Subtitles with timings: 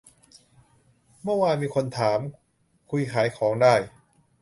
[1.23, 2.19] เมื่อวานมีคนถาม
[2.89, 3.75] คุยขายของได้